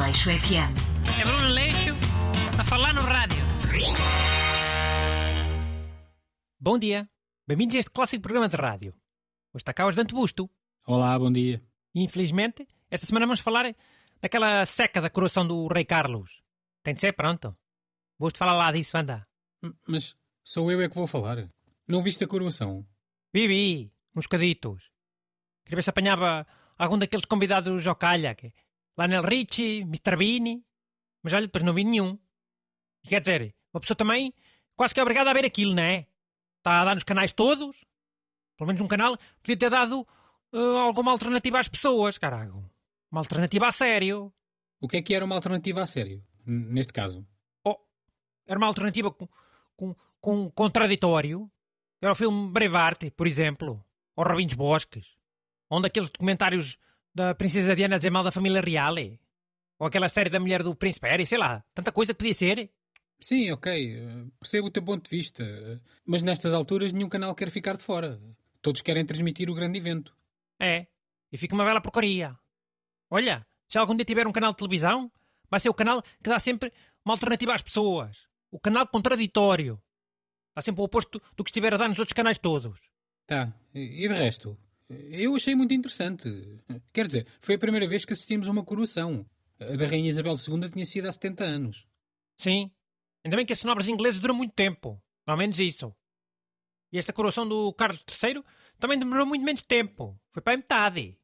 Aleixo 0.00 0.30
FM. 0.30 0.70
É 1.20 1.24
Bruno 1.24 1.48
Leixo 1.48 1.90
a 2.56 2.62
falar 2.62 2.94
no 2.94 3.00
rádio. 3.00 3.44
Bom 6.60 6.78
dia. 6.78 7.10
Bem-vindos 7.44 7.74
a 7.74 7.80
este 7.80 7.90
clássico 7.90 8.22
programa 8.22 8.48
de 8.48 8.56
rádio. 8.56 8.92
Hoje 9.52 9.62
está 9.62 9.74
cá 9.74 9.84
o 9.84 9.92
Dante 9.92 10.14
Busto. 10.14 10.48
Olá, 10.86 11.18
bom 11.18 11.32
dia. 11.32 11.60
Infelizmente, 11.96 12.64
esta 12.88 13.06
semana 13.06 13.26
vamos 13.26 13.40
falar 13.40 13.74
daquela 14.20 14.64
seca 14.66 15.00
da 15.00 15.10
coroação 15.10 15.44
do 15.44 15.66
Rei 15.66 15.84
Carlos. 15.84 16.42
Tem 16.84 16.94
de 16.94 17.00
ser 17.00 17.14
pronto. 17.14 17.56
Busto 18.16 18.38
fala 18.38 18.52
lá 18.52 18.70
disso, 18.70 18.96
anda. 18.96 19.26
Mas 19.84 20.16
sou 20.44 20.70
eu 20.70 20.80
é 20.80 20.88
que 20.88 20.94
vou 20.94 21.08
falar. 21.08 21.50
Não 21.88 22.00
viste 22.00 22.22
a 22.22 22.28
coroação? 22.28 22.86
Vivi, 23.34 23.92
uns 24.14 24.28
caditos. 24.28 24.92
Queria 25.64 25.78
ver 25.78 25.82
se 25.82 25.90
apanhava 25.90 26.46
algum 26.78 26.96
daqueles 26.96 27.24
convidados 27.24 27.84
ao 27.84 27.96
calha. 27.96 28.32
Que... 28.36 28.52
Lionel 28.98 29.22
Richie, 29.22 29.82
Mr. 29.82 30.16
Bean. 30.16 30.60
Mas 31.22 31.32
olha, 31.32 31.46
depois 31.46 31.62
não 31.62 31.72
vi 31.72 31.84
nenhum. 31.84 32.18
E 33.04 33.08
quer 33.08 33.20
dizer, 33.20 33.54
uma 33.72 33.80
pessoa 33.80 33.96
também 33.96 34.34
quase 34.76 34.92
que 34.92 35.00
é 35.00 35.02
obrigada 35.02 35.30
a 35.30 35.34
ver 35.34 35.44
aquilo, 35.44 35.74
não 35.74 35.82
é? 35.82 36.06
Está 36.58 36.80
a 36.80 36.84
dar 36.84 36.94
nos 36.94 37.04
canais 37.04 37.32
todos. 37.32 37.84
Pelo 38.56 38.66
menos 38.66 38.82
um 38.82 38.88
canal 38.88 39.16
podia 39.40 39.56
ter 39.56 39.70
dado 39.70 40.06
eh, 40.52 40.78
alguma 40.80 41.12
alternativa 41.12 41.58
às 41.58 41.68
pessoas, 41.68 42.18
carago. 42.18 42.68
Uma 43.10 43.20
alternativa 43.20 43.68
a 43.68 43.72
sério. 43.72 44.32
O 44.80 44.88
que 44.88 44.98
é 44.98 45.02
que 45.02 45.14
era 45.14 45.24
uma 45.24 45.36
alternativa 45.36 45.82
a 45.82 45.86
sério? 45.86 46.24
Neste 46.44 46.92
caso. 46.92 47.26
Oh, 47.64 47.76
era 48.46 48.58
uma 48.58 48.66
alternativa 48.66 49.10
com, 49.10 49.28
com, 49.76 49.94
com 50.20 50.50
contraditório. 50.50 51.50
Era 52.00 52.12
o 52.12 52.16
filme 52.16 52.50
Brevarte, 52.50 53.10
por 53.10 53.26
exemplo. 53.26 53.84
Ou 54.16 54.24
Robins 54.24 54.54
Bosques. 54.54 55.16
Ou 55.70 55.78
um 55.78 55.80
daqueles 55.80 56.10
documentários 56.10 56.78
da 57.18 57.34
Princesa 57.34 57.74
Diana 57.74 57.96
dizer 57.98 58.10
mal 58.10 58.22
da 58.24 58.30
família 58.30 58.60
real. 58.60 58.94
Ou 59.78 59.86
aquela 59.86 60.08
série 60.08 60.30
da 60.30 60.40
mulher 60.40 60.62
do 60.62 60.74
Príncipe 60.74 61.06
Harry, 61.08 61.26
sei 61.26 61.38
lá. 61.38 61.64
Tanta 61.74 61.92
coisa 61.92 62.12
que 62.12 62.18
podia 62.18 62.34
ser. 62.34 62.70
Sim, 63.20 63.50
ok. 63.52 63.68
eh, 63.96 64.24
Percebo 64.40 64.68
o 64.68 64.70
teu 64.70 64.82
ponto 64.82 65.02
de 65.08 65.10
vista. 65.16 65.42
eh, 65.42 65.78
Mas 66.06 66.22
nestas 66.22 66.52
alturas 66.54 66.92
nenhum 66.92 67.08
canal 67.08 67.34
quer 67.34 67.50
ficar 67.50 67.76
de 67.76 67.82
fora. 67.82 68.20
Todos 68.62 68.82
querem 68.82 69.04
transmitir 69.06 69.50
o 69.50 69.54
grande 69.54 69.78
evento. 69.78 70.16
É. 70.60 70.86
E 71.32 71.36
fica 71.38 71.54
uma 71.54 71.64
bela 71.64 71.80
porcaria. 71.80 72.36
Olha, 73.10 73.46
se 73.68 73.78
algum 73.78 73.94
dia 73.96 74.04
tiver 74.04 74.26
um 74.26 74.32
canal 74.32 74.50
de 74.52 74.56
televisão, 74.58 75.10
vai 75.50 75.60
ser 75.60 75.68
o 75.68 75.74
canal 75.74 76.02
que 76.02 76.28
dá 76.30 76.38
sempre 76.38 76.72
uma 77.04 77.14
alternativa 77.14 77.54
às 77.54 77.62
pessoas. 77.62 78.26
O 78.50 78.58
canal 78.58 78.86
contraditório. 78.86 79.80
Dá 80.54 80.62
sempre 80.62 80.80
o 80.80 80.84
oposto 80.84 81.20
do 81.36 81.44
que 81.44 81.50
estiver 81.50 81.72
a 81.74 81.76
dar 81.76 81.88
nos 81.88 81.98
outros 81.98 82.14
canais 82.14 82.38
todos. 82.38 82.90
Tá. 83.26 83.52
E 83.74 84.08
de 84.08 84.14
resto? 84.14 84.58
Eu 84.88 85.34
achei 85.36 85.54
muito 85.54 85.74
interessante. 85.74 86.28
Quer 86.92 87.06
dizer, 87.06 87.26
foi 87.40 87.56
a 87.56 87.58
primeira 87.58 87.86
vez 87.86 88.04
que 88.04 88.12
assistimos 88.12 88.48
a 88.48 88.52
uma 88.52 88.64
coroação. 88.64 89.26
A 89.60 89.76
da 89.76 89.86
Rainha 89.86 90.08
Isabel 90.08 90.34
II 90.34 90.70
tinha 90.70 90.84
sido 90.84 91.06
há 91.06 91.12
70 91.12 91.44
anos. 91.44 91.86
Sim. 92.38 92.70
Ainda 93.24 93.36
bem 93.36 93.44
que 93.44 93.52
as 93.52 93.62
nobres 93.64 93.88
inglesas 93.88 94.20
duram 94.20 94.34
muito 94.34 94.54
tempo. 94.54 95.02
Pelo 95.24 95.36
menos 95.36 95.58
isso. 95.58 95.94
E 96.90 96.98
esta 96.98 97.12
coroação 97.12 97.46
do 97.46 97.72
Carlos 97.74 98.02
III 98.22 98.42
também 98.78 98.98
demorou 98.98 99.26
muito 99.26 99.44
menos 99.44 99.62
tempo. 99.62 100.18
Foi 100.30 100.42
para 100.42 100.54
a 100.54 100.56
metade. 100.56 101.18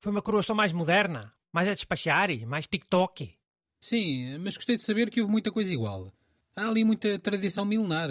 Foi 0.00 0.10
uma 0.10 0.22
coroação 0.22 0.56
mais 0.56 0.72
moderna, 0.72 1.30
mais 1.52 1.68
a 1.68 1.74
despachar, 1.74 2.30
e 2.30 2.46
mais 2.46 2.66
TikTok. 2.66 3.34
Sim, 3.78 4.38
mas 4.38 4.56
gostei 4.56 4.76
de 4.76 4.82
saber 4.82 5.10
que 5.10 5.20
houve 5.20 5.30
muita 5.30 5.52
coisa 5.52 5.74
igual. 5.74 6.10
Há 6.56 6.68
ali 6.68 6.84
muita 6.84 7.18
tradição 7.18 7.66
milenar. 7.66 8.08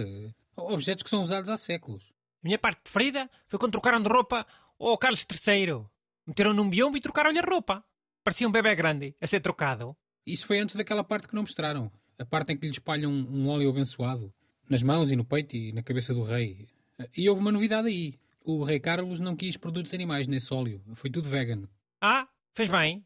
Objetos 0.55 1.03
que 1.03 1.09
são 1.09 1.21
usados 1.21 1.49
há 1.49 1.57
séculos. 1.57 2.03
A 2.43 2.47
minha 2.47 2.59
parte 2.59 2.81
preferida 2.81 3.29
foi 3.47 3.57
quando 3.57 3.71
trocaram 3.71 4.01
de 4.01 4.09
roupa 4.09 4.45
ao 4.87 4.97
Carlos 4.97 5.25
III. 5.29 5.85
Meteram 6.25 6.53
num 6.53 6.69
biombo 6.69 6.97
e 6.97 7.01
trocaram-lhe 7.01 7.39
a 7.39 7.43
roupa. 7.43 7.83
Parecia 8.23 8.47
um 8.47 8.51
bebê 8.51 8.75
grande 8.75 9.15
a 9.19 9.27
ser 9.27 9.39
trocado. 9.39 9.97
Isso 10.25 10.45
foi 10.45 10.59
antes 10.59 10.75
daquela 10.75 11.03
parte 11.03 11.27
que 11.27 11.35
não 11.35 11.41
mostraram. 11.41 11.91
A 12.17 12.25
parte 12.25 12.53
em 12.53 12.57
que 12.57 12.65
lhe 12.65 12.71
espalham 12.71 13.11
um 13.11 13.47
óleo 13.47 13.69
abençoado. 13.69 14.33
Nas 14.69 14.83
mãos 14.83 15.09
e 15.09 15.15
no 15.15 15.25
peito 15.25 15.55
e 15.55 15.71
na 15.71 15.81
cabeça 15.81 16.13
do 16.13 16.23
rei. 16.23 16.67
E 17.15 17.27
houve 17.29 17.41
uma 17.41 17.51
novidade 17.51 17.87
aí. 17.87 18.19
O 18.43 18.63
rei 18.63 18.79
Carlos 18.79 19.19
não 19.19 19.35
quis 19.35 19.57
produtos 19.57 19.93
animais 19.93 20.27
nesse 20.27 20.53
óleo. 20.53 20.81
Foi 20.93 21.09
tudo 21.09 21.29
vegan. 21.29 21.67
Ah, 22.01 22.27
fez 22.53 22.69
bem. 22.69 23.05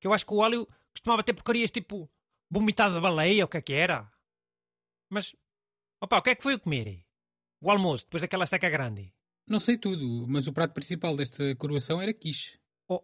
Que 0.00 0.06
eu 0.06 0.12
acho 0.12 0.24
que 0.24 0.32
o 0.32 0.38
óleo 0.38 0.66
costumava 0.92 1.22
ter 1.22 1.34
porcarias 1.34 1.70
tipo 1.70 2.10
vomitado 2.50 2.94
de 2.94 3.00
baleia, 3.00 3.44
ou 3.44 3.46
o 3.46 3.48
que 3.48 3.56
é 3.56 3.62
que 3.62 3.72
era. 3.72 4.10
Mas, 5.08 5.34
opa, 6.00 6.18
o 6.18 6.22
que 6.22 6.30
é 6.30 6.34
que 6.34 6.42
foi 6.42 6.54
o 6.54 6.60
comer? 6.60 7.04
O 7.60 7.70
almoço, 7.70 8.04
depois 8.04 8.20
daquela 8.20 8.46
seca 8.46 8.68
grande. 8.68 9.12
Não 9.48 9.60
sei 9.60 9.76
tudo, 9.76 10.26
mas 10.28 10.46
o 10.46 10.52
prato 10.52 10.72
principal 10.72 11.16
desta 11.16 11.54
coroação 11.56 12.00
era 12.00 12.12
quiche. 12.12 12.58
Oh, 12.88 13.02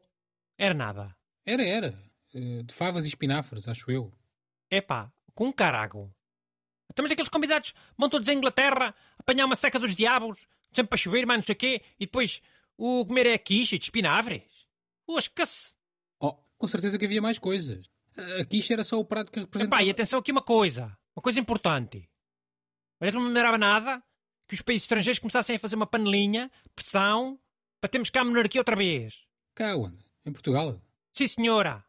era 0.57 0.75
nada. 0.75 1.17
Era, 1.45 1.63
era. 1.63 1.99
Eh, 2.35 2.63
De 2.63 2.73
favas 2.75 3.05
e 3.05 3.09
espinafres, 3.09 3.69
acho 3.69 3.91
eu. 3.91 4.13
Epá, 4.71 5.13
com 5.35 5.47
um 5.49 5.53
carago. 5.53 6.15
Então, 6.91 7.03
mas 7.03 7.13
aqueles 7.13 7.29
convidados 7.29 7.75
vão 7.97 8.09
todos 8.09 8.29
à 8.29 8.33
Inglaterra 8.35 8.95
apanhar 9.19 9.47
uma 9.47 9.57
seca 9.57 9.79
dos 9.79 9.95
diabos, 9.95 10.47
sempre 10.73 10.89
para 10.91 10.99
chover, 10.99 11.27
mas 11.27 11.37
não 11.37 11.43
sei 11.43 11.55
o 11.55 11.57
quê, 11.57 11.83
e 11.99 12.07
depois 12.07 12.41
o 12.77 13.05
comer 13.07 13.27
é 13.27 13.39
quiche 13.39 13.79
de 13.79 13.85
espinafres. 13.85 14.43
Lasca-se. 15.09 15.75
Oh, 16.21 16.33
com 16.57 16.69
certeza 16.69 16.99
que 16.99 17.05
havia 17.05 17.23
mais 17.23 17.39
coisas. 17.39 17.87
A 18.41 18.45
quiche 18.45 18.73
era 18.73 18.85
só 18.85 18.99
o 18.99 19.05
prato 19.05 19.31
que 19.31 19.41
representava... 19.41 19.81
Epá, 19.83 19.87
e 19.87 19.91
atenção 19.91 20.19
aqui 20.19 20.33
uma 20.33 20.43
coisa. 20.43 20.97
Uma 21.15 21.23
coisa 21.23 21.39
importante. 21.41 22.09
Olha 23.01 23.11
que 23.11 23.17
não 23.17 23.23
me 23.25 23.29
lembrava 23.29 23.59
nada 23.59 24.03
que 24.49 24.55
os 24.55 24.63
países 24.63 24.85
estrangeiros 24.85 25.19
começassem 25.19 25.57
a 25.57 25.59
fazer 25.59 25.77
uma 25.77 25.87
panelinha, 25.87 26.51
pressão, 26.75 27.39
para 27.81 27.91
termos 27.91 28.09
cá 28.09 28.23
a 28.23 28.25
monarquia 28.25 28.61
outra 28.61 28.75
vez. 28.75 29.27
Cá 29.55 29.77
onde? 29.77 29.99
Em 30.25 30.33
Portugal? 30.33 30.81
Sim, 31.13 31.29
senhora. 31.29 31.85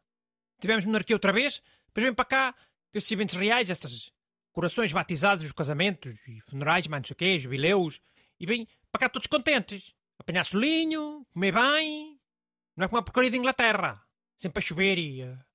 Tivemos 0.59 0.83
monarquia 0.83 1.15
outra 1.15 1.31
vez, 1.31 1.61
depois 1.87 2.03
vem 2.03 2.13
para 2.13 2.25
cá 2.25 2.55
esses 2.93 3.09
eventos 3.11 3.35
reais, 3.35 3.69
essas 3.69 4.11
corações 4.51 4.91
batizados, 4.91 5.43
os 5.43 5.53
casamentos 5.53 6.27
e 6.27 6.41
funerais, 6.41 6.85
mais 6.87 7.01
não 7.01 7.07
sei 7.07 7.13
o 7.13 7.17
quê, 7.17 7.39
jubileus, 7.39 8.01
e 8.37 8.45
vem 8.45 8.67
para 8.91 9.01
cá 9.01 9.09
todos 9.09 9.27
contentes. 9.27 9.93
Apanhar 10.19 10.43
solinho, 10.43 11.25
comer 11.31 11.53
bem. 11.53 12.19
Não 12.75 12.85
é 12.85 12.87
como 12.89 12.99
a 12.99 13.03
porcaria 13.03 13.31
de 13.31 13.37
Inglaterra. 13.37 14.03
Sempre 14.35 14.61
a 14.61 14.67
chover 14.67 14.97
e 14.97 15.23
a, 15.23 15.45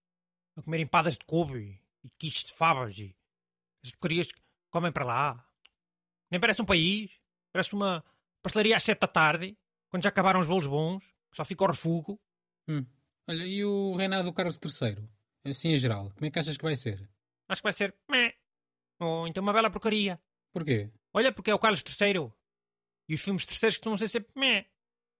a 0.57 0.63
comer 0.63 0.81
empadas 0.81 1.19
de 1.19 1.25
couve 1.27 1.59
e, 1.59 1.81
e 2.05 2.11
quiches 2.19 2.45
de 2.45 2.55
favas 2.55 2.99
e 2.99 3.15
as 3.85 3.91
porcarias 3.91 4.33
que 4.33 4.41
comem 4.71 4.91
para 4.91 5.05
lá. 5.05 5.47
Nem 6.35 6.41
parece 6.41 6.61
um 6.61 6.65
país. 6.65 7.13
Parece 7.53 7.73
uma 7.75 8.05
pastelaria 8.43 8.77
às 8.77 8.83
sete 8.83 8.99
da 8.99 9.07
tarde, 9.07 9.57
quando 9.89 10.03
já 10.03 10.09
acabaram 10.09 10.41
os 10.41 10.49
bolos 10.49 10.67
bons, 10.67 11.05
que 11.31 11.37
só 11.37 11.45
fica 11.45 11.63
o 11.63 11.69
refugo. 11.69 12.21
Hum. 12.67 12.85
Olha, 13.29 13.47
e 13.47 13.65
o 13.65 13.95
reinado 13.95 14.25
do 14.25 14.33
Carlos 14.33 14.59
III? 14.61 14.99
Assim 15.45 15.69
em 15.69 15.77
geral, 15.77 16.11
como 16.11 16.27
é 16.27 16.31
que 16.33 16.39
achas 16.41 16.57
que 16.57 16.65
vai 16.65 16.75
ser? 16.75 17.09
Acho 17.49 17.63
que 17.63 17.67
vai 17.67 17.73
ser 17.73 17.95
meh. 18.11 18.35
Ou 18.99 19.29
então 19.29 19.45
uma 19.45 19.53
bela 19.53 19.71
porcaria. 19.71 20.21
Porquê? 20.53 20.91
Olha, 21.13 21.31
porque 21.31 21.53
é 21.53 21.55
o 21.55 21.59
Carlos 21.61 21.85
III. 21.89 22.33
E 23.09 23.15
os 23.15 23.21
filmes 23.23 23.47
terceiros 23.47 23.77
costumam 23.77 23.97
ser 23.97 24.09
sempre 24.09 24.33
meh. 24.35 24.67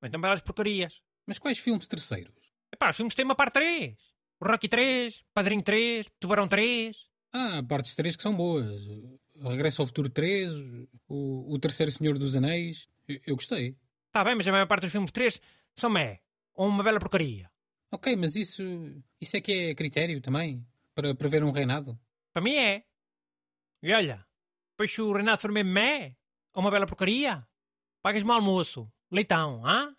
Ou 0.03 0.09
então 0.09 0.21
belas 0.21 0.41
porcarias. 0.41 1.01
Mas 1.29 1.39
quais 1.39 1.61
filmes 1.61 1.87
terceiros? 1.87 2.35
Epá, 2.73 2.91
os 2.91 2.97
filmes 2.97 3.15
têm 3.15 3.25
uma 3.25 3.37
parte 3.37 3.55
3. 3.55 3.97
O 4.41 4.49
Rocky 4.49 4.69
3, 4.69 5.25
Padrinho 5.33 5.63
3, 5.63 6.07
Tubarão 6.19 6.49
3. 6.49 7.09
Ah, 7.33 7.63
partes 7.63 7.95
3 7.95 8.17
que 8.17 8.23
são 8.25 8.35
boas. 8.35 8.67
Regresso 9.43 9.83
ao 9.83 9.87
Futuro 9.87 10.09
3, 10.09 10.53
o, 11.09 11.55
o 11.55 11.59
Terceiro 11.59 11.91
Senhor 11.93 12.17
dos 12.19 12.37
Anéis. 12.37 12.89
Eu, 13.09 13.21
eu 13.27 13.37
gostei. 13.37 13.77
Tá 14.13 14.23
bem, 14.25 14.35
mas 14.35 14.47
a 14.47 14.53
maior 14.53 14.67
parte 14.67 14.83
dos 14.83 14.93
filmes 14.93 15.11
3 15.11 15.41
são 15.75 15.91
meh. 15.91 16.21
Ou 16.55 16.69
uma 16.69 16.85
bela 16.85 17.01
porcaria. 17.01 17.51
Ok, 17.91 18.15
mas 18.17 18.37
isso, 18.37 18.63
isso 19.21 19.37
é 19.37 19.41
que 19.41 19.53
é 19.53 19.75
critério 19.75 20.21
também? 20.21 20.65
Para 20.95 21.15
prever 21.15 21.43
um 21.43 21.51
reinado? 21.51 21.99
Para 22.33 22.43
mim 22.43 22.55
é. 22.55 22.85
E 23.83 23.93
olha, 23.93 24.25
depois 24.73 24.93
se 24.93 25.01
o 25.03 25.13
Renato 25.13 25.43
for 25.43 25.53
mesmo 25.53 25.73
meh, 25.73 26.17
ou 26.55 26.63
uma 26.63 26.71
bela 26.71 26.87
porcaria, 26.87 27.47
pagas-me 28.03 28.31
o 28.31 28.35
almoço. 28.35 28.91
Leitão, 29.11 29.67
hã? 29.67 29.95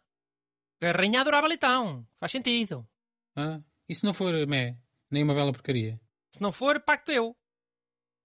Que 0.79 0.87
a 0.87 0.91
rainha 0.91 1.21
adorava 1.21 1.47
leitão. 1.47 2.07
Faz 2.19 2.31
sentido. 2.31 2.87
Ah, 3.35 3.61
e 3.87 3.93
se 3.95 4.05
não 4.05 4.13
for 4.13 4.33
mé, 4.47 4.77
nem 5.09 5.23
uma 5.23 5.33
bela 5.33 5.51
porcaria? 5.51 5.99
Se 6.31 6.41
não 6.41 6.51
for, 6.51 6.79
pacto 6.81 7.11
eu. 7.11 7.35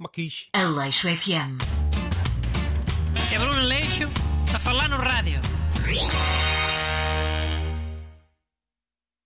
Uma 0.00 0.08
quiche. 0.08 0.48
Aleixo 0.54 1.08
FM. 1.14 1.60
É 3.30 3.38
Bruno 3.38 3.60
Leixo 3.60 4.08
a 4.54 4.58
falar 4.58 4.88
no 4.88 4.96
rádio. 4.96 5.38